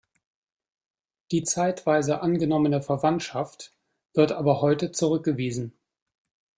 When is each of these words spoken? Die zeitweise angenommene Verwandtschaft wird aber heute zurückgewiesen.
Die 1.29 1.43
zeitweise 1.43 2.21
angenommene 2.23 2.81
Verwandtschaft 2.81 3.71
wird 4.15 4.31
aber 4.31 4.59
heute 4.59 4.91
zurückgewiesen. 4.91 5.73